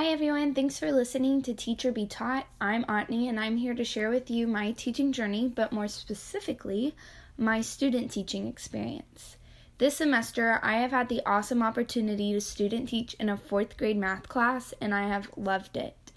Hi 0.00 0.06
everyone, 0.06 0.54
thanks 0.54 0.78
for 0.78 0.90
listening 0.90 1.42
to 1.42 1.52
Teacher 1.52 1.92
Be 1.92 2.06
Taught. 2.06 2.46
I'm 2.58 2.84
Otney 2.84 3.28
and 3.28 3.38
I'm 3.38 3.58
here 3.58 3.74
to 3.74 3.84
share 3.84 4.08
with 4.08 4.30
you 4.30 4.46
my 4.46 4.72
teaching 4.72 5.12
journey, 5.12 5.46
but 5.54 5.72
more 5.72 5.88
specifically, 5.88 6.94
my 7.36 7.60
student 7.60 8.10
teaching 8.10 8.46
experience. 8.46 9.36
This 9.76 9.98
semester, 9.98 10.58
I 10.62 10.78
have 10.78 10.92
had 10.92 11.10
the 11.10 11.20
awesome 11.26 11.62
opportunity 11.62 12.32
to 12.32 12.40
student 12.40 12.88
teach 12.88 13.12
in 13.20 13.28
a 13.28 13.36
fourth 13.36 13.76
grade 13.76 13.98
math 13.98 14.26
class 14.26 14.72
and 14.80 14.94
I 14.94 15.06
have 15.06 15.28
loved 15.36 15.76
it. 15.76 16.12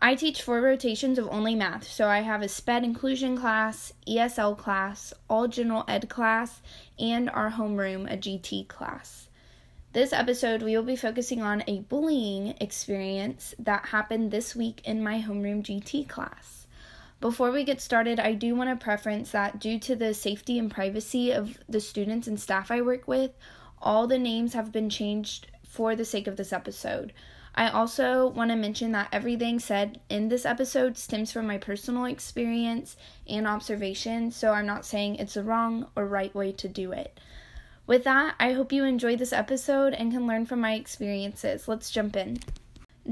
I 0.00 0.14
teach 0.14 0.40
four 0.40 0.60
rotations 0.60 1.18
of 1.18 1.26
only 1.28 1.56
math, 1.56 1.88
so 1.88 2.06
I 2.06 2.20
have 2.20 2.40
a 2.40 2.48
SPED 2.48 2.84
inclusion 2.84 3.36
class, 3.36 3.92
ESL 4.06 4.56
class, 4.56 5.12
all 5.28 5.48
general 5.48 5.84
ed 5.88 6.08
class, 6.08 6.62
and 7.00 7.28
our 7.30 7.50
homeroom, 7.50 8.04
a 8.04 8.16
GT 8.16 8.68
class. 8.68 9.28
This 9.92 10.14
episode, 10.14 10.62
we 10.62 10.74
will 10.74 10.84
be 10.84 10.96
focusing 10.96 11.42
on 11.42 11.62
a 11.66 11.80
bullying 11.80 12.54
experience 12.62 13.54
that 13.58 13.88
happened 13.88 14.30
this 14.30 14.56
week 14.56 14.80
in 14.86 15.02
my 15.02 15.20
homeroom 15.20 15.62
GT 15.62 16.08
class. 16.08 16.66
Before 17.20 17.50
we 17.50 17.62
get 17.62 17.78
started, 17.78 18.18
I 18.18 18.32
do 18.32 18.54
want 18.54 18.70
to 18.70 18.82
preference 18.82 19.32
that 19.32 19.60
due 19.60 19.78
to 19.80 19.94
the 19.94 20.14
safety 20.14 20.58
and 20.58 20.70
privacy 20.70 21.30
of 21.30 21.58
the 21.68 21.78
students 21.78 22.26
and 22.26 22.40
staff 22.40 22.70
I 22.70 22.80
work 22.80 23.06
with, 23.06 23.32
all 23.82 24.06
the 24.06 24.18
names 24.18 24.54
have 24.54 24.72
been 24.72 24.88
changed 24.88 25.48
for 25.62 25.94
the 25.94 26.06
sake 26.06 26.26
of 26.26 26.36
this 26.36 26.54
episode. 26.54 27.12
I 27.54 27.68
also 27.68 28.28
want 28.28 28.50
to 28.50 28.56
mention 28.56 28.92
that 28.92 29.10
everything 29.12 29.58
said 29.58 30.00
in 30.08 30.30
this 30.30 30.46
episode 30.46 30.96
stems 30.96 31.32
from 31.32 31.46
my 31.46 31.58
personal 31.58 32.06
experience 32.06 32.96
and 33.28 33.46
observation, 33.46 34.30
so 34.30 34.52
I'm 34.52 34.64
not 34.64 34.86
saying 34.86 35.16
it's 35.16 35.34
the 35.34 35.44
wrong 35.44 35.88
or 35.94 36.06
right 36.06 36.34
way 36.34 36.52
to 36.52 36.66
do 36.66 36.92
it. 36.92 37.20
With 37.86 38.04
that, 38.04 38.36
I 38.38 38.52
hope 38.52 38.72
you 38.72 38.84
enjoyed 38.84 39.18
this 39.18 39.32
episode 39.32 39.92
and 39.92 40.12
can 40.12 40.26
learn 40.26 40.46
from 40.46 40.60
my 40.60 40.74
experiences. 40.74 41.66
Let's 41.66 41.90
jump 41.90 42.16
in. 42.16 42.38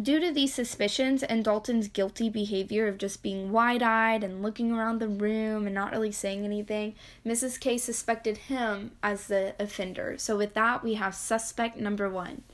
Due 0.01 0.21
to 0.21 0.31
these 0.31 0.55
suspicions 0.55 1.25
and 1.25 1.45
Dalton's 1.45 1.89
guilty 1.89 2.29
behavior 2.29 2.87
of 2.87 2.97
just 2.97 3.25
being 3.25 3.51
wide 3.51 3.83
eyed 3.83 4.23
and 4.23 4.41
looking 4.41 4.71
around 4.71 5.01
the 5.01 5.09
room 5.09 5.67
and 5.67 5.75
not 5.75 5.91
really 5.91 6.13
saying 6.13 6.45
anything, 6.45 6.95
Mrs. 7.27 7.59
K 7.59 7.77
suspected 7.77 8.37
him 8.37 8.93
as 9.03 9.27
the 9.27 9.57
offender. 9.59 10.15
So, 10.17 10.37
with 10.37 10.55
that, 10.55 10.85
we 10.85 10.95
have 10.95 11.17
suspect 11.17 11.77
number 11.77 12.09
one. 12.09 12.45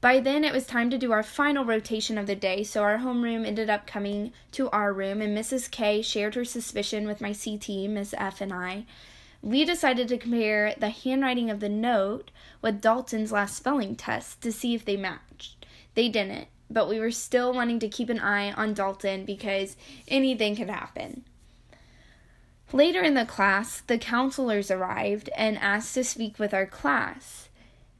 By 0.00 0.18
then, 0.18 0.42
it 0.42 0.52
was 0.52 0.66
time 0.66 0.90
to 0.90 0.98
do 0.98 1.12
our 1.12 1.22
final 1.22 1.64
rotation 1.64 2.18
of 2.18 2.26
the 2.26 2.34
day, 2.34 2.64
so 2.64 2.82
our 2.82 2.98
homeroom 2.98 3.46
ended 3.46 3.70
up 3.70 3.86
coming 3.86 4.32
to 4.52 4.68
our 4.70 4.92
room, 4.92 5.22
and 5.22 5.36
Mrs. 5.36 5.70
K 5.70 6.02
shared 6.02 6.34
her 6.34 6.44
suspicion 6.44 7.06
with 7.06 7.20
my 7.20 7.32
CT, 7.32 7.88
Miss 7.88 8.14
F, 8.18 8.40
and 8.40 8.52
I. 8.52 8.84
We 9.46 9.64
decided 9.64 10.08
to 10.08 10.18
compare 10.18 10.74
the 10.76 10.88
handwriting 10.88 11.50
of 11.50 11.60
the 11.60 11.68
note 11.68 12.32
with 12.62 12.80
Dalton's 12.80 13.30
last 13.30 13.54
spelling 13.54 13.94
test 13.94 14.40
to 14.40 14.50
see 14.50 14.74
if 14.74 14.84
they 14.84 14.96
matched. 14.96 15.64
They 15.94 16.08
didn't, 16.08 16.48
but 16.68 16.88
we 16.88 16.98
were 16.98 17.12
still 17.12 17.52
wanting 17.52 17.78
to 17.78 17.88
keep 17.88 18.08
an 18.08 18.18
eye 18.18 18.50
on 18.50 18.74
Dalton 18.74 19.24
because 19.24 19.76
anything 20.08 20.56
could 20.56 20.68
happen. 20.68 21.22
Later 22.72 23.00
in 23.02 23.14
the 23.14 23.24
class, 23.24 23.82
the 23.82 23.98
counselors 23.98 24.68
arrived 24.68 25.30
and 25.36 25.56
asked 25.58 25.94
to 25.94 26.02
speak 26.02 26.40
with 26.40 26.52
our 26.52 26.66
class. 26.66 27.48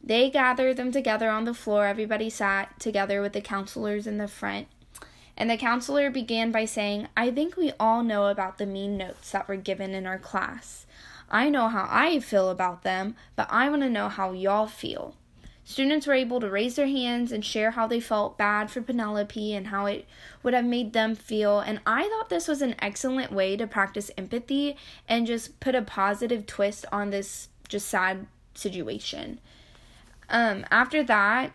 They 0.03 0.31
gathered 0.31 0.77
them 0.77 0.91
together 0.91 1.31
on 1.31 1.45
the 1.45 1.55
floor. 1.55 1.87
Everybody 1.87 2.29
sat 2.29 2.81
together 2.81 3.23
with 3.23 3.35
the 3.35 3.41
counselors 3.41 4.09
in 4.09 4.19
the 4.19 4.27
front. 4.27 4.67
And 5.37 5.49
the 5.49 5.57
counselor 5.57 6.11
began 6.11 6.51
by 6.51 6.65
saying, 6.65 7.07
I 7.17 7.31
think 7.31 7.57
we 7.57 7.73
all 7.79 8.03
know 8.03 8.27
about 8.27 8.59
the 8.59 8.67
mean 8.67 8.97
notes 8.97 9.31
that 9.31 9.47
were 9.47 9.55
given 9.55 9.95
in 9.95 10.09
our 10.09 10.19
class. 10.19 10.87
I 11.31 11.49
know 11.49 11.69
how 11.69 11.89
I 11.91 12.21
feel 12.21 12.51
about 12.51 12.83
them, 12.83 13.17
but 13.35 13.49
I 13.51 13.69
want 13.69 13.83
to 13.83 13.91
know 13.91 14.09
how 14.09 14.33
y'all 14.33 14.67
feel. 14.67 15.15
Students 15.69 16.07
were 16.07 16.15
able 16.15 16.39
to 16.39 16.49
raise 16.49 16.77
their 16.77 16.87
hands 16.87 17.33
and 17.33 17.45
share 17.45 17.73
how 17.73 17.89
they 17.89 17.99
felt 17.99 18.39
bad 18.39 18.71
for 18.71 18.81
Penelope 18.81 19.53
and 19.53 19.67
how 19.67 19.87
it 19.87 20.07
would 20.45 20.55
have 20.55 20.65
made 20.65 20.93
them 20.93 21.17
feel. 21.17 21.59
And 21.59 21.81
I 21.85 22.09
thought 22.09 22.29
this 22.29 22.47
was 22.47 22.63
an 22.63 22.77
excellent 22.79 23.33
way 23.33 23.57
to 23.57 23.67
practice 23.67 24.11
empathy 24.17 24.77
and 25.09 25.27
just 25.27 25.59
put 25.59 25.75
a 25.75 25.83
positive 25.83 26.47
twist 26.47 26.87
on 26.93 27.11
this 27.11 27.49
just 27.69 27.89
sad 27.89 28.29
situation. 28.55 29.41
Um, 30.31 30.65
after 30.71 31.03
that, 31.03 31.51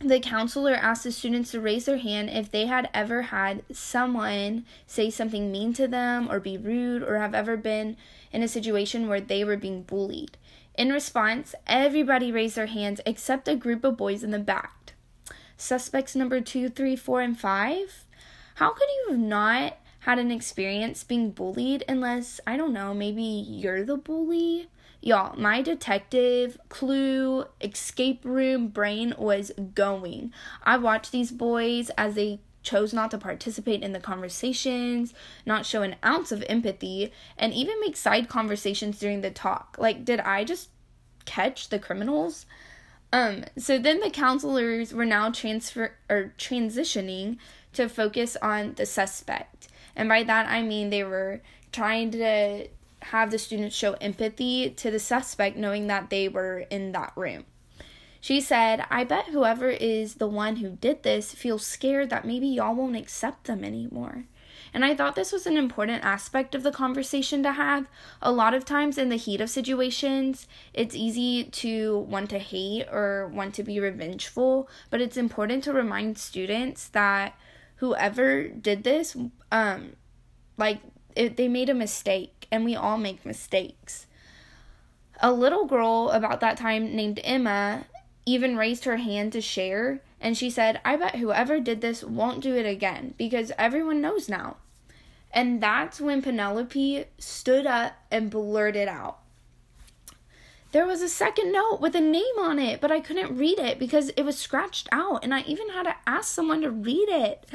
the 0.00 0.20
counselor 0.20 0.74
asked 0.74 1.04
the 1.04 1.12
students 1.12 1.50
to 1.50 1.60
raise 1.60 1.86
their 1.86 1.96
hand 1.96 2.28
if 2.28 2.50
they 2.50 2.66
had 2.66 2.90
ever 2.92 3.22
had 3.22 3.62
someone 3.72 4.66
say 4.86 5.08
something 5.10 5.50
mean 5.50 5.72
to 5.72 5.88
them 5.88 6.30
or 6.30 6.38
be 6.38 6.58
rude 6.58 7.02
or 7.02 7.18
have 7.18 7.34
ever 7.34 7.56
been 7.56 7.96
in 8.30 8.42
a 8.42 8.48
situation 8.48 9.08
where 9.08 9.20
they 9.20 9.42
were 9.42 9.56
being 9.56 9.82
bullied. 9.82 10.36
In 10.76 10.90
response, 10.90 11.54
everybody 11.66 12.30
raised 12.30 12.56
their 12.56 12.66
hands 12.66 13.00
except 13.06 13.48
a 13.48 13.56
group 13.56 13.84
of 13.84 13.96
boys 13.96 14.22
in 14.22 14.30
the 14.30 14.38
back. 14.38 14.92
Suspects 15.56 16.14
number 16.14 16.42
two, 16.42 16.68
three, 16.68 16.96
four, 16.96 17.22
and 17.22 17.38
five? 17.38 18.04
How 18.56 18.72
could 18.72 18.88
you 18.88 19.12
have 19.12 19.18
not 19.18 19.78
had 20.06 20.20
an 20.20 20.30
experience 20.30 21.02
being 21.02 21.32
bullied 21.32 21.82
unless, 21.88 22.38
I 22.46 22.56
don't 22.56 22.72
know, 22.72 22.94
maybe 22.94 23.24
you're 23.24 23.84
the 23.84 23.96
bully? 23.96 24.68
Y'all, 25.00 25.36
my 25.36 25.62
detective, 25.62 26.56
clue, 26.68 27.44
escape 27.60 28.24
room 28.24 28.68
brain 28.68 29.14
was 29.18 29.50
going. 29.74 30.32
I 30.62 30.76
watched 30.76 31.10
these 31.10 31.32
boys 31.32 31.90
as 31.98 32.14
they 32.14 32.38
chose 32.62 32.94
not 32.94 33.10
to 33.10 33.18
participate 33.18 33.82
in 33.82 33.90
the 33.90 33.98
conversations, 33.98 35.12
not 35.44 35.66
show 35.66 35.82
an 35.82 35.96
ounce 36.04 36.30
of 36.30 36.44
empathy, 36.48 37.12
and 37.36 37.52
even 37.52 37.80
make 37.80 37.96
side 37.96 38.28
conversations 38.28 39.00
during 39.00 39.22
the 39.22 39.30
talk. 39.32 39.74
Like, 39.76 40.04
did 40.04 40.20
I 40.20 40.44
just 40.44 40.68
catch 41.24 41.68
the 41.68 41.80
criminals? 41.80 42.46
Um, 43.12 43.42
so 43.58 43.76
then 43.76 43.98
the 43.98 44.10
counselors 44.10 44.94
were 44.94 45.04
now 45.04 45.32
transfer 45.32 45.96
or 46.08 46.32
transitioning 46.38 47.38
to 47.72 47.88
focus 47.88 48.36
on 48.40 48.74
the 48.74 48.86
suspect. 48.86 49.66
And 49.96 50.08
by 50.08 50.22
that 50.22 50.46
I 50.46 50.62
mean 50.62 50.90
they 50.90 51.02
were 51.02 51.40
trying 51.72 52.10
to 52.12 52.68
have 53.02 53.30
the 53.30 53.38
students 53.38 53.74
show 53.74 53.94
empathy 53.94 54.70
to 54.70 54.90
the 54.90 54.98
suspect 54.98 55.56
knowing 55.56 55.86
that 55.86 56.10
they 56.10 56.28
were 56.28 56.60
in 56.70 56.92
that 56.92 57.12
room. 57.16 57.44
She 58.20 58.40
said, 58.40 58.84
I 58.90 59.04
bet 59.04 59.26
whoever 59.26 59.68
is 59.68 60.14
the 60.14 60.26
one 60.26 60.56
who 60.56 60.70
did 60.70 61.02
this 61.02 61.32
feels 61.32 61.64
scared 61.64 62.10
that 62.10 62.24
maybe 62.24 62.48
y'all 62.48 62.74
won't 62.74 62.96
accept 62.96 63.44
them 63.44 63.62
anymore. 63.62 64.24
And 64.74 64.84
I 64.84 64.94
thought 64.94 65.14
this 65.14 65.32
was 65.32 65.46
an 65.46 65.56
important 65.56 66.04
aspect 66.04 66.54
of 66.54 66.62
the 66.62 66.72
conversation 66.72 67.42
to 67.44 67.52
have. 67.52 67.88
A 68.20 68.32
lot 68.32 68.52
of 68.52 68.64
times 68.64 68.98
in 68.98 69.10
the 69.10 69.16
heat 69.16 69.40
of 69.40 69.48
situations, 69.48 70.46
it's 70.74 70.94
easy 70.94 71.44
to 71.44 72.00
want 72.00 72.30
to 72.30 72.38
hate 72.38 72.86
or 72.90 73.28
want 73.28 73.54
to 73.54 73.62
be 73.62 73.78
revengeful, 73.78 74.68
but 74.90 75.00
it's 75.00 75.16
important 75.16 75.62
to 75.64 75.72
remind 75.72 76.18
students 76.18 76.88
that 76.88 77.38
whoever 77.76 78.48
did 78.48 78.84
this, 78.84 79.16
um, 79.50 79.96
like, 80.56 80.80
it, 81.14 81.36
they 81.36 81.48
made 81.48 81.68
a 81.68 81.74
mistake, 81.74 82.46
and 82.50 82.64
we 82.64 82.74
all 82.76 82.98
make 82.98 83.24
mistakes. 83.24 84.06
A 85.20 85.32
little 85.32 85.64
girl 85.64 86.10
about 86.10 86.40
that 86.40 86.58
time 86.58 86.94
named 86.94 87.20
Emma 87.24 87.86
even 88.26 88.56
raised 88.56 88.84
her 88.84 88.98
hand 88.98 89.32
to 89.32 89.40
share, 89.40 90.00
and 90.20 90.36
she 90.36 90.50
said, 90.50 90.80
I 90.84 90.96
bet 90.96 91.16
whoever 91.16 91.60
did 91.60 91.80
this 91.80 92.02
won't 92.02 92.42
do 92.42 92.54
it 92.54 92.66
again 92.66 93.14
because 93.16 93.52
everyone 93.56 94.00
knows 94.00 94.28
now. 94.28 94.56
And 95.32 95.62
that's 95.62 96.00
when 96.00 96.22
Penelope 96.22 97.04
stood 97.18 97.66
up 97.66 97.92
and 98.10 98.30
blurted 98.30 98.88
out. 98.88 99.18
There 100.76 100.86
was 100.86 101.00
a 101.00 101.08
second 101.08 101.52
note 101.52 101.78
with 101.80 101.94
a 101.94 102.02
name 102.02 102.38
on 102.38 102.58
it, 102.58 102.82
but 102.82 102.92
I 102.92 103.00
couldn't 103.00 103.38
read 103.38 103.58
it 103.58 103.78
because 103.78 104.10
it 104.10 104.24
was 104.24 104.36
scratched 104.36 104.90
out, 104.92 105.24
and 105.24 105.34
I 105.34 105.40
even 105.46 105.70
had 105.70 105.84
to 105.84 105.96
ask 106.06 106.34
someone 106.34 106.60
to 106.60 106.70
read 106.70 107.08
it. 107.08 107.46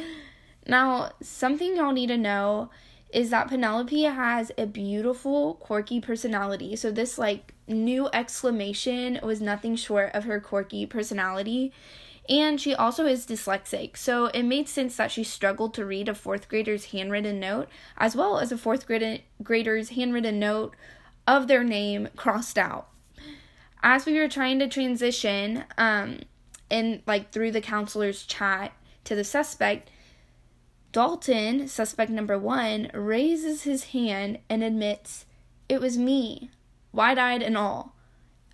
Now, 0.66 1.12
something 1.22 1.76
y'all 1.76 1.92
need 1.92 2.08
to 2.08 2.18
know 2.18 2.72
is 3.14 3.30
that 3.30 3.48
Penelope 3.48 4.02
has 4.02 4.52
a 4.58 4.66
beautiful, 4.66 5.54
quirky 5.54 6.02
personality. 6.02 6.76
So, 6.76 6.90
this 6.90 7.20
like 7.20 7.54
new 7.68 8.10
exclamation 8.12 9.20
was 9.22 9.40
nothing 9.40 9.76
short 9.76 10.16
of 10.16 10.24
her 10.24 10.40
quirky 10.40 10.88
personality. 10.88 11.72
And 12.28 12.60
she 12.60 12.74
also 12.74 13.06
is 13.06 13.28
dyslexic, 13.28 13.98
so 13.98 14.26
it 14.34 14.42
made 14.42 14.68
sense 14.68 14.96
that 14.96 15.12
she 15.12 15.24
struggled 15.24 15.76
to 15.76 15.86
read 15.86 16.10
a 16.10 16.16
fourth 16.16 16.50
grader's 16.50 16.86
handwritten 16.86 17.40
note, 17.40 17.70
as 17.98 18.16
well 18.16 18.40
as 18.40 18.52
a 18.52 18.58
fourth 18.58 18.88
grader's 19.44 19.90
handwritten 19.90 20.40
note 20.40 20.76
of 21.28 21.48
their 21.48 21.64
name 21.64 22.10
crossed 22.16 22.58
out. 22.58 22.88
As 23.84 24.06
we 24.06 24.18
were 24.18 24.28
trying 24.28 24.60
to 24.60 24.68
transition, 24.68 25.64
um, 25.78 26.20
in 26.70 27.02
like 27.06 27.32
through 27.32 27.52
the 27.52 27.62
counselor's 27.62 28.26
chat 28.26 28.74
to 29.04 29.16
the 29.16 29.24
suspect, 29.24 29.90
Dalton, 30.92 31.68
suspect 31.68 32.12
number 32.12 32.38
one, 32.38 32.92
raises 32.94 33.64
his 33.64 33.86
hand 33.86 34.40
and 34.50 34.64
admits, 34.64 35.26
It 35.70 35.80
was 35.80 35.98
me, 35.98 36.52
wide 36.92 37.18
eyed 37.18 37.42
and 37.42 37.58
all. 37.58 37.96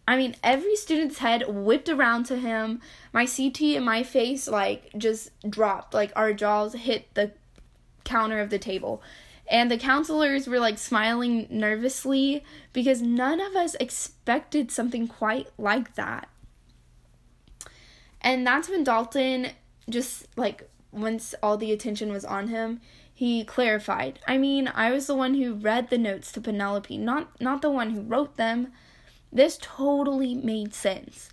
I 0.07 0.15
mean, 0.15 0.35
every 0.43 0.75
student's 0.75 1.17
head 1.17 1.43
whipped 1.47 1.89
around 1.89 2.25
to 2.27 2.37
him. 2.37 2.81
My 3.11 3.25
CT 3.25 3.61
and 3.75 3.85
my 3.85 4.03
face, 4.03 4.47
like, 4.47 4.91
just 4.97 5.31
dropped. 5.49 5.93
Like, 5.93 6.13
our 6.15 6.31
jaws 6.31 6.73
hit 6.73 7.13
the 7.13 7.31
counter 8.05 8.39
of 8.39 8.49
the 8.49 8.59
table. 8.59 9.01
And 9.49 9.71
the 9.71 9.77
counselors 9.77 10.47
were, 10.47 10.59
like, 10.59 10.77
smiling 10.77 11.47
nervously 11.49 12.43
because 12.73 13.01
none 13.01 13.39
of 13.39 13.55
us 13.55 13.75
expected 13.75 14.71
something 14.71 15.07
quite 15.07 15.47
like 15.57 15.95
that. 15.95 16.29
And 18.21 18.45
that's 18.45 18.69
when 18.69 18.83
Dalton 18.83 19.51
just 19.89 20.27
like 20.35 20.69
once 20.91 21.33
all 21.41 21.57
the 21.57 21.71
attention 21.71 22.11
was 22.11 22.25
on 22.25 22.49
him, 22.49 22.81
he 23.13 23.43
clarified. 23.43 24.19
I 24.27 24.37
mean, 24.37 24.67
I 24.67 24.91
was 24.91 25.07
the 25.07 25.15
one 25.15 25.35
who 25.35 25.53
read 25.53 25.89
the 25.89 25.97
notes 25.97 26.31
to 26.33 26.41
Penelope, 26.41 26.97
not 26.97 27.39
not 27.41 27.61
the 27.61 27.71
one 27.71 27.91
who 27.91 28.01
wrote 28.01 28.37
them. 28.37 28.73
This 29.31 29.57
totally 29.61 30.35
made 30.35 30.73
sense. 30.73 31.29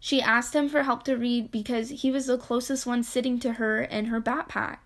She 0.00 0.22
asked 0.22 0.54
him 0.54 0.68
for 0.68 0.82
help 0.82 1.02
to 1.04 1.16
read 1.16 1.50
because 1.50 1.88
he 1.88 2.10
was 2.10 2.26
the 2.26 2.38
closest 2.38 2.86
one 2.86 3.02
sitting 3.02 3.38
to 3.40 3.54
her 3.54 3.82
in 3.82 4.06
her 4.06 4.20
backpack. 4.20 4.78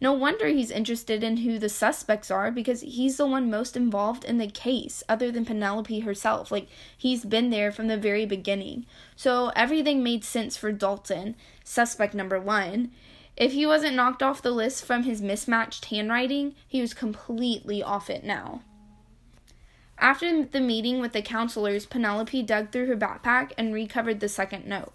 No 0.00 0.12
wonder 0.12 0.46
he's 0.46 0.70
interested 0.70 1.24
in 1.24 1.38
who 1.38 1.58
the 1.58 1.68
suspects 1.68 2.30
are 2.30 2.52
because 2.52 2.82
he's 2.82 3.16
the 3.16 3.26
one 3.26 3.50
most 3.50 3.76
involved 3.76 4.24
in 4.24 4.38
the 4.38 4.46
case, 4.46 5.02
other 5.08 5.32
than 5.32 5.44
Penelope 5.44 6.00
herself. 6.00 6.52
Like, 6.52 6.68
he's 6.96 7.24
been 7.24 7.50
there 7.50 7.72
from 7.72 7.88
the 7.88 7.96
very 7.96 8.24
beginning. 8.24 8.86
So 9.16 9.50
everything 9.56 10.04
made 10.04 10.22
sense 10.22 10.56
for 10.56 10.70
Dalton, 10.70 11.34
suspect 11.64 12.14
number 12.14 12.38
one. 12.38 12.92
If 13.36 13.52
he 13.52 13.66
wasn't 13.66 13.96
knocked 13.96 14.22
off 14.22 14.42
the 14.42 14.50
list 14.50 14.84
from 14.84 15.02
his 15.02 15.20
mismatched 15.20 15.86
handwriting, 15.86 16.54
he 16.66 16.80
was 16.80 16.94
completely 16.94 17.82
off 17.82 18.08
it 18.08 18.22
now. 18.22 18.62
After 20.00 20.44
the 20.44 20.60
meeting 20.60 21.00
with 21.00 21.12
the 21.12 21.22
counselors, 21.22 21.86
Penelope 21.86 22.42
dug 22.42 22.70
through 22.70 22.86
her 22.86 22.96
backpack 22.96 23.52
and 23.58 23.74
recovered 23.74 24.20
the 24.20 24.28
second 24.28 24.66
note. 24.66 24.92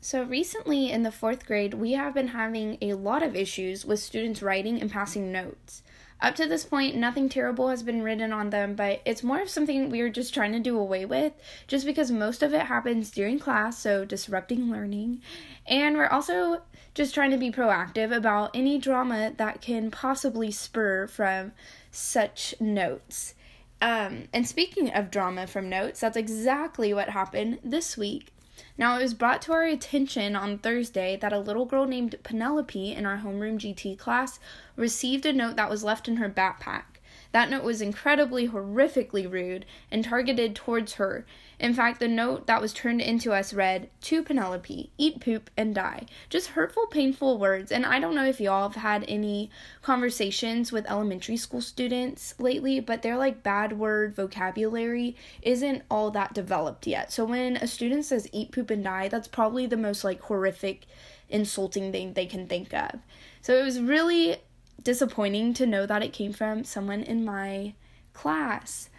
So, 0.00 0.22
recently 0.22 0.90
in 0.90 1.02
the 1.02 1.10
fourth 1.10 1.46
grade, 1.46 1.72
we 1.72 1.92
have 1.92 2.12
been 2.12 2.28
having 2.28 2.76
a 2.82 2.92
lot 2.92 3.22
of 3.22 3.34
issues 3.34 3.86
with 3.86 4.00
students 4.00 4.42
writing 4.42 4.78
and 4.78 4.92
passing 4.92 5.32
notes. 5.32 5.82
Up 6.20 6.34
to 6.36 6.46
this 6.46 6.64
point, 6.64 6.96
nothing 6.96 7.28
terrible 7.28 7.68
has 7.68 7.82
been 7.82 8.02
written 8.02 8.32
on 8.32 8.50
them, 8.50 8.74
but 8.74 9.00
it's 9.04 9.22
more 9.22 9.40
of 9.40 9.48
something 9.48 9.88
we 9.88 10.00
are 10.02 10.10
just 10.10 10.32
trying 10.32 10.52
to 10.52 10.60
do 10.60 10.78
away 10.78 11.04
with, 11.04 11.32
just 11.66 11.86
because 11.86 12.10
most 12.10 12.42
of 12.42 12.52
it 12.54 12.62
happens 12.62 13.10
during 13.10 13.38
class, 13.38 13.78
so 13.78 14.04
disrupting 14.04 14.70
learning. 14.70 15.22
And 15.66 15.96
we're 15.96 16.06
also 16.06 16.62
just 16.94 17.14
trying 17.14 17.30
to 17.30 17.36
be 17.36 17.50
proactive 17.50 18.14
about 18.14 18.50
any 18.54 18.78
drama 18.78 19.32
that 19.36 19.60
can 19.60 19.90
possibly 19.90 20.50
spur 20.50 21.06
from 21.06 21.52
such 21.94 22.54
notes. 22.60 23.34
Um, 23.80 24.28
and 24.32 24.46
speaking 24.46 24.90
of 24.90 25.10
drama 25.10 25.46
from 25.46 25.68
notes, 25.68 26.00
that's 26.00 26.16
exactly 26.16 26.94
what 26.94 27.10
happened 27.10 27.58
this 27.62 27.96
week. 27.96 28.32
Now, 28.78 28.98
it 28.98 29.02
was 29.02 29.14
brought 29.14 29.42
to 29.42 29.52
our 29.52 29.64
attention 29.64 30.36
on 30.36 30.58
Thursday 30.58 31.16
that 31.16 31.32
a 31.32 31.38
little 31.38 31.66
girl 31.66 31.86
named 31.86 32.16
Penelope 32.22 32.92
in 32.92 33.04
our 33.04 33.18
homeroom 33.18 33.58
GT 33.58 33.98
class 33.98 34.38
received 34.76 35.26
a 35.26 35.32
note 35.32 35.56
that 35.56 35.70
was 35.70 35.84
left 35.84 36.08
in 36.08 36.16
her 36.16 36.30
backpack. 36.30 36.93
That 37.34 37.50
note 37.50 37.64
was 37.64 37.82
incredibly, 37.82 38.46
horrifically 38.46 39.28
rude 39.28 39.66
and 39.90 40.04
targeted 40.04 40.54
towards 40.54 40.94
her. 40.94 41.26
In 41.58 41.74
fact, 41.74 41.98
the 41.98 42.06
note 42.06 42.46
that 42.46 42.60
was 42.60 42.72
turned 42.72 43.00
into 43.00 43.32
us 43.32 43.52
read, 43.52 43.90
To 44.02 44.22
Penelope, 44.22 44.92
eat 44.96 45.20
poop 45.20 45.50
and 45.56 45.74
die. 45.74 46.06
Just 46.30 46.50
hurtful, 46.50 46.86
painful 46.86 47.38
words. 47.38 47.72
And 47.72 47.84
I 47.84 47.98
don't 47.98 48.14
know 48.14 48.24
if 48.24 48.40
y'all 48.40 48.68
have 48.68 48.80
had 48.80 49.04
any 49.08 49.50
conversations 49.82 50.70
with 50.70 50.88
elementary 50.88 51.36
school 51.36 51.60
students 51.60 52.36
lately, 52.38 52.78
but 52.78 53.02
their 53.02 53.16
like 53.16 53.42
bad 53.42 53.80
word 53.80 54.14
vocabulary 54.14 55.16
isn't 55.42 55.82
all 55.90 56.12
that 56.12 56.34
developed 56.34 56.86
yet. 56.86 57.10
So 57.10 57.24
when 57.24 57.56
a 57.56 57.66
student 57.66 58.04
says 58.04 58.28
eat 58.30 58.52
poop 58.52 58.70
and 58.70 58.84
die, 58.84 59.08
that's 59.08 59.26
probably 59.26 59.66
the 59.66 59.76
most 59.76 60.04
like 60.04 60.20
horrific, 60.20 60.86
insulting 61.28 61.90
thing 61.90 62.12
they 62.12 62.26
can 62.26 62.46
think 62.46 62.72
of. 62.72 63.00
So 63.42 63.58
it 63.58 63.64
was 63.64 63.80
really 63.80 64.36
disappointing 64.84 65.54
to 65.54 65.66
know 65.66 65.86
that 65.86 66.02
it 66.02 66.12
came 66.12 66.32
from 66.32 66.64
someone 66.64 67.02
in 67.02 67.24
my 67.24 67.74
class. 68.12 68.90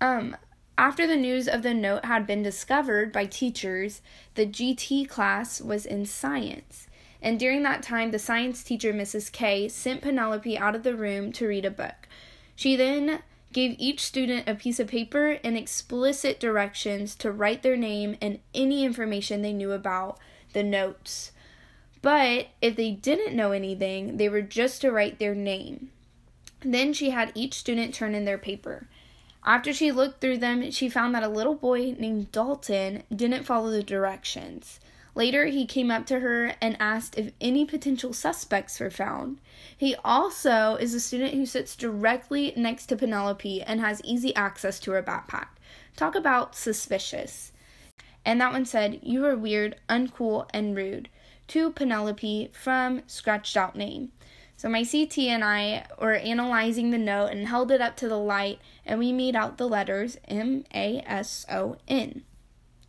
Um, 0.00 0.36
after 0.76 1.06
the 1.06 1.16
news 1.16 1.46
of 1.46 1.62
the 1.62 1.74
note 1.74 2.04
had 2.04 2.26
been 2.26 2.42
discovered 2.42 3.12
by 3.12 3.26
teachers, 3.26 4.02
the 4.34 4.46
GT 4.46 5.08
class 5.08 5.60
was 5.60 5.86
in 5.86 6.04
science. 6.04 6.88
And 7.22 7.38
during 7.38 7.62
that 7.62 7.82
time, 7.82 8.10
the 8.10 8.18
science 8.18 8.62
teacher, 8.62 8.92
Mrs. 8.92 9.30
K, 9.30 9.68
sent 9.68 10.02
Penelope 10.02 10.58
out 10.58 10.74
of 10.74 10.82
the 10.82 10.96
room 10.96 11.32
to 11.32 11.46
read 11.46 11.64
a 11.64 11.70
book. 11.70 12.08
She 12.56 12.76
then 12.76 13.22
gave 13.52 13.76
each 13.78 14.00
student 14.00 14.48
a 14.48 14.54
piece 14.54 14.80
of 14.80 14.88
paper 14.88 15.38
and 15.44 15.56
explicit 15.56 16.40
directions 16.40 17.14
to 17.14 17.30
write 17.30 17.62
their 17.62 17.76
name 17.76 18.16
and 18.20 18.40
any 18.52 18.84
information 18.84 19.40
they 19.40 19.52
knew 19.52 19.72
about 19.72 20.18
the 20.52 20.62
notes. 20.62 21.30
But 22.04 22.48
if 22.60 22.76
they 22.76 22.90
didn't 22.90 23.34
know 23.34 23.52
anything, 23.52 24.18
they 24.18 24.28
were 24.28 24.42
just 24.42 24.82
to 24.82 24.92
write 24.92 25.18
their 25.18 25.34
name. 25.34 25.90
Then 26.60 26.92
she 26.92 27.08
had 27.08 27.32
each 27.34 27.54
student 27.54 27.94
turn 27.94 28.14
in 28.14 28.26
their 28.26 28.36
paper. 28.36 28.88
After 29.42 29.72
she 29.72 29.90
looked 29.90 30.20
through 30.20 30.36
them, 30.36 30.70
she 30.70 30.90
found 30.90 31.14
that 31.14 31.22
a 31.22 31.28
little 31.28 31.54
boy 31.54 31.96
named 31.98 32.30
Dalton 32.30 33.04
didn't 33.10 33.44
follow 33.44 33.70
the 33.70 33.82
directions. 33.82 34.80
Later, 35.14 35.46
he 35.46 35.64
came 35.64 35.90
up 35.90 36.04
to 36.08 36.20
her 36.20 36.54
and 36.60 36.76
asked 36.78 37.16
if 37.16 37.32
any 37.40 37.64
potential 37.64 38.12
suspects 38.12 38.78
were 38.78 38.90
found. 38.90 39.38
He 39.74 39.96
also 40.04 40.76
is 40.76 40.92
a 40.92 41.00
student 41.00 41.32
who 41.32 41.46
sits 41.46 41.74
directly 41.74 42.52
next 42.54 42.84
to 42.86 42.96
Penelope 42.96 43.62
and 43.62 43.80
has 43.80 44.02
easy 44.04 44.36
access 44.36 44.78
to 44.80 44.90
her 44.90 45.02
backpack. 45.02 45.46
Talk 45.96 46.14
about 46.14 46.54
suspicious. 46.54 47.52
And 48.26 48.42
that 48.42 48.52
one 48.52 48.66
said, 48.66 49.00
You 49.02 49.24
are 49.24 49.36
weird, 49.36 49.76
uncool, 49.88 50.50
and 50.52 50.76
rude 50.76 51.08
to 51.48 51.70
Penelope 51.70 52.50
from 52.52 53.02
Scratched 53.06 53.56
Out 53.56 53.76
Name. 53.76 54.12
So 54.56 54.68
my 54.68 54.84
CT 54.84 55.18
and 55.18 55.44
I 55.44 55.86
were 56.00 56.14
analyzing 56.14 56.90
the 56.90 56.98
note 56.98 57.26
and 57.26 57.48
held 57.48 57.70
it 57.70 57.80
up 57.80 57.96
to 57.96 58.08
the 58.08 58.18
light, 58.18 58.60
and 58.86 58.98
we 58.98 59.12
made 59.12 59.36
out 59.36 59.58
the 59.58 59.68
letters 59.68 60.16
M 60.28 60.64
A 60.74 61.02
S 61.06 61.44
O 61.50 61.76
N. 61.88 62.22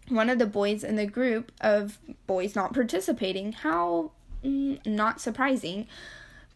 One 0.08 0.30
of 0.30 0.40
the 0.40 0.46
boys 0.46 0.84
in 0.84 0.96
the 0.96 1.08
group 1.08 1.52
of 1.60 1.98
boys 2.28 2.56
not 2.56 2.74
participating. 2.74 3.54
How 3.54 4.12
mm, 4.44 4.86
not 4.86 5.20
surprising. 5.20 5.88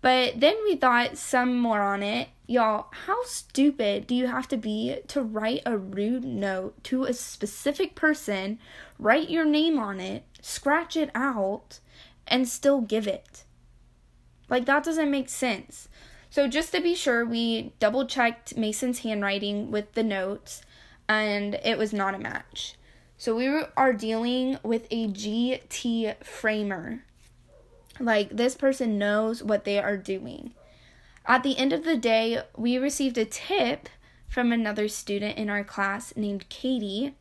But 0.01 0.39
then 0.39 0.55
we 0.63 0.75
thought 0.75 1.17
some 1.17 1.59
more 1.59 1.81
on 1.81 2.03
it. 2.03 2.29
Y'all, 2.47 2.87
how 3.05 3.23
stupid 3.25 4.07
do 4.07 4.15
you 4.15 4.27
have 4.27 4.47
to 4.47 4.57
be 4.57 4.97
to 5.07 5.21
write 5.21 5.61
a 5.65 5.77
rude 5.77 6.23
note 6.23 6.81
to 6.85 7.03
a 7.03 7.13
specific 7.13 7.95
person, 7.95 8.59
write 8.97 9.29
your 9.29 9.45
name 9.45 9.77
on 9.77 9.99
it, 9.99 10.23
scratch 10.41 10.95
it 10.95 11.11
out, 11.13 11.79
and 12.29 12.47
still 12.47 12.81
give 12.81 13.07
it. 13.07 13.43
Like, 14.49 14.65
that 14.65 14.83
doesn't 14.83 15.11
make 15.11 15.29
sense. 15.29 15.89
So, 16.29 16.47
just 16.47 16.71
to 16.73 16.81
be 16.81 16.95
sure, 16.95 17.25
we 17.25 17.73
double 17.79 18.05
checked 18.05 18.55
Mason's 18.55 18.99
handwriting 18.99 19.71
with 19.71 19.93
the 19.93 20.03
notes, 20.03 20.61
and 21.07 21.55
it 21.63 21.77
was 21.77 21.91
not 21.91 22.15
a 22.15 22.19
match. 22.19 22.75
So, 23.17 23.35
we 23.35 23.47
are 23.75 23.93
dealing 23.93 24.59
with 24.63 24.87
a 24.91 25.07
GT 25.07 26.23
framer. 26.23 27.03
Like, 27.99 28.29
this 28.29 28.55
person 28.55 28.97
knows 28.97 29.43
what 29.43 29.65
they 29.65 29.79
are 29.79 29.97
doing. 29.97 30.53
At 31.25 31.43
the 31.43 31.57
end 31.57 31.73
of 31.73 31.83
the 31.83 31.97
day, 31.97 32.41
we 32.55 32.77
received 32.77 33.17
a 33.17 33.25
tip 33.25 33.89
from 34.27 34.51
another 34.51 34.87
student 34.87 35.37
in 35.37 35.49
our 35.49 35.63
class 35.63 36.15
named 36.15 36.47
Katie, 36.49 37.15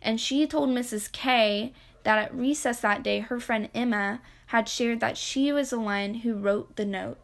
and 0.00 0.20
she 0.20 0.46
told 0.46 0.68
Mrs. 0.68 1.10
K 1.10 1.72
that 2.04 2.18
at 2.18 2.34
recess 2.34 2.80
that 2.80 3.02
day, 3.02 3.20
her 3.20 3.40
friend 3.40 3.68
Emma 3.74 4.20
had 4.52 4.68
shared 4.68 5.00
that 5.00 5.16
she 5.16 5.50
was 5.50 5.70
the 5.70 5.80
one 5.80 6.12
who 6.12 6.34
wrote 6.34 6.76
the 6.76 6.84
note. 6.84 7.16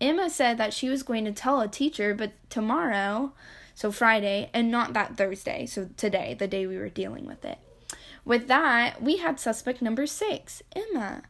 Emma 0.00 0.30
said 0.30 0.56
that 0.56 0.72
she 0.72 0.88
was 0.88 1.02
going 1.02 1.26
to 1.26 1.30
tell 1.30 1.60
a 1.60 1.68
teacher, 1.68 2.14
but 2.14 2.32
tomorrow, 2.48 3.34
so 3.74 3.92
Friday, 3.92 4.48
and 4.54 4.70
not 4.70 4.94
that 4.94 5.14
Thursday, 5.14 5.66
so 5.66 5.90
today, 5.98 6.32
the 6.32 6.48
day 6.48 6.66
we 6.66 6.78
were 6.78 6.88
dealing 6.88 7.26
with 7.26 7.44
it. 7.44 7.58
With 8.24 8.48
that, 8.48 9.02
we 9.02 9.18
had 9.18 9.38
suspect 9.38 9.82
number 9.82 10.06
six, 10.06 10.62
Emma. 10.74 11.24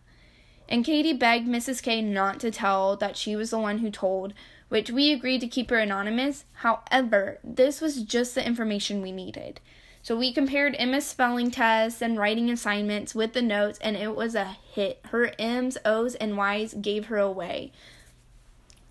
And 0.69 0.85
Katie 0.85 1.13
begged 1.13 1.49
Mrs. 1.49 1.83
K 1.83 2.01
not 2.01 2.39
to 2.39 2.53
tell 2.53 2.95
that 2.99 3.17
she 3.17 3.35
was 3.35 3.51
the 3.51 3.59
one 3.59 3.79
who 3.79 3.91
told, 3.91 4.35
which 4.69 4.89
we 4.89 5.13
agreed 5.13 5.41
to 5.41 5.49
keep 5.49 5.69
her 5.71 5.79
anonymous. 5.79 6.45
However, 6.53 7.41
this 7.43 7.81
was 7.81 8.05
just 8.05 8.37
the 8.37 8.47
information 8.47 9.03
we 9.03 9.11
needed. 9.11 9.59
So 10.05 10.15
we 10.19 10.35
compared 10.35 10.77
Emma's 10.79 11.07
spelling 11.07 11.51
tests 11.51 12.03
and 12.03 12.19
writing 12.19 12.51
assignments 12.51 13.15
with 13.15 13.33
the 13.33 13.41
notes, 13.41 13.79
and 13.81 13.97
it 13.97 14.15
was 14.15 14.35
a 14.35 14.59
hit. 14.71 15.01
Her 15.07 15.33
M's, 15.39 15.79
O's, 15.83 16.15
and 16.17 16.37
Y's 16.37 16.75
gave 16.75 17.07
her 17.07 17.17
away. 17.17 17.73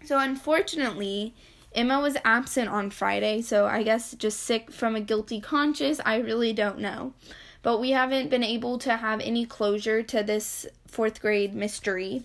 So 0.04 0.18
unfortunately, 0.18 1.36
Emma 1.76 2.00
was 2.00 2.18
absent 2.26 2.68
on 2.68 2.90
Friday, 2.90 3.44
so 3.44 3.68
I 3.68 3.84
guess 3.84 4.16
just 4.16 4.40
sick 4.40 4.72
from 4.72 4.96
a 4.96 5.02
guilty 5.02 5.40
conscience. 5.40 6.02
I 6.04 6.16
really 6.16 6.52
don't 6.52 6.80
know. 6.80 7.14
But 7.62 7.80
we 7.80 7.92
haven't 7.92 8.32
been 8.32 8.44
able 8.44 8.80
to 8.80 8.98
have 8.98 9.20
any 9.20 9.46
closure 9.46 10.02
to 10.02 10.24
this 10.24 10.66
fourth 10.88 11.22
grade 11.22 11.54
mystery. 11.54 12.24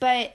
But 0.00 0.34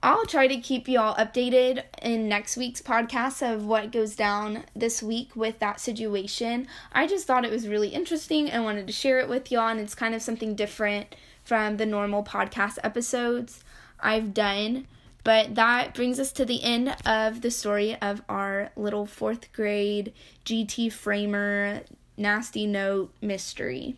I'll 0.00 0.26
try 0.26 0.46
to 0.46 0.58
keep 0.58 0.86
y'all 0.86 1.16
updated 1.16 1.82
in 2.00 2.28
next 2.28 2.56
week's 2.56 2.80
podcast 2.80 3.42
of 3.42 3.66
what 3.66 3.90
goes 3.90 4.14
down 4.14 4.64
this 4.74 5.02
week 5.02 5.34
with 5.34 5.58
that 5.58 5.80
situation. 5.80 6.68
I 6.92 7.08
just 7.08 7.26
thought 7.26 7.44
it 7.44 7.50
was 7.50 7.66
really 7.66 7.88
interesting 7.88 8.48
and 8.48 8.62
wanted 8.62 8.86
to 8.86 8.92
share 8.92 9.18
it 9.18 9.28
with 9.28 9.50
y'all, 9.50 9.68
and 9.68 9.80
it's 9.80 9.96
kind 9.96 10.14
of 10.14 10.22
something 10.22 10.54
different 10.54 11.16
from 11.42 11.78
the 11.78 11.86
normal 11.86 12.22
podcast 12.22 12.78
episodes 12.84 13.64
I've 13.98 14.32
done. 14.32 14.86
But 15.24 15.56
that 15.56 15.94
brings 15.94 16.20
us 16.20 16.30
to 16.32 16.44
the 16.44 16.62
end 16.62 16.94
of 17.04 17.40
the 17.40 17.50
story 17.50 17.96
of 18.00 18.22
our 18.28 18.70
little 18.76 19.04
fourth 19.04 19.52
grade 19.52 20.12
GT 20.44 20.92
Framer 20.92 21.82
nasty 22.16 22.66
note 22.66 23.12
mystery. 23.20 23.96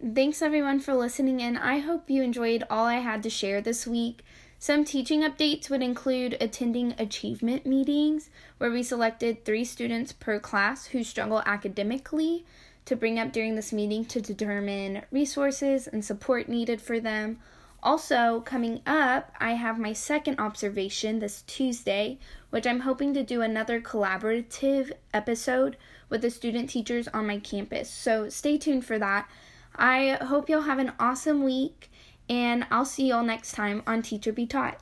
Thanks 0.00 0.40
everyone 0.40 0.78
for 0.78 0.94
listening, 0.94 1.42
and 1.42 1.58
I 1.58 1.78
hope 1.78 2.08
you 2.08 2.22
enjoyed 2.22 2.62
all 2.70 2.84
I 2.84 2.96
had 2.96 3.24
to 3.24 3.30
share 3.30 3.60
this 3.60 3.88
week. 3.88 4.22
Some 4.64 4.86
teaching 4.86 5.20
updates 5.20 5.68
would 5.68 5.82
include 5.82 6.38
attending 6.40 6.94
achievement 6.96 7.66
meetings, 7.66 8.30
where 8.56 8.70
we 8.70 8.82
selected 8.82 9.44
three 9.44 9.62
students 9.62 10.14
per 10.14 10.40
class 10.40 10.86
who 10.86 11.04
struggle 11.04 11.42
academically 11.44 12.46
to 12.86 12.96
bring 12.96 13.18
up 13.18 13.30
during 13.30 13.56
this 13.56 13.74
meeting 13.74 14.06
to 14.06 14.22
determine 14.22 15.02
resources 15.10 15.86
and 15.86 16.02
support 16.02 16.48
needed 16.48 16.80
for 16.80 16.98
them. 16.98 17.40
Also, 17.82 18.40
coming 18.40 18.80
up, 18.86 19.30
I 19.38 19.52
have 19.52 19.78
my 19.78 19.92
second 19.92 20.40
observation 20.40 21.18
this 21.18 21.42
Tuesday, 21.42 22.18
which 22.48 22.66
I'm 22.66 22.80
hoping 22.80 23.12
to 23.12 23.22
do 23.22 23.42
another 23.42 23.82
collaborative 23.82 24.92
episode 25.12 25.76
with 26.08 26.22
the 26.22 26.30
student 26.30 26.70
teachers 26.70 27.06
on 27.08 27.26
my 27.26 27.38
campus. 27.38 27.90
So 27.90 28.30
stay 28.30 28.56
tuned 28.56 28.86
for 28.86 28.98
that. 28.98 29.28
I 29.76 30.12
hope 30.22 30.48
you'll 30.48 30.62
have 30.62 30.78
an 30.78 30.92
awesome 30.98 31.42
week, 31.42 31.90
and 32.28 32.66
I'll 32.70 32.84
see 32.84 33.08
y'all 33.08 33.22
next 33.22 33.52
time 33.52 33.82
on 33.86 34.02
Teacher 34.02 34.32
Be 34.32 34.46
Taught. 34.46 34.80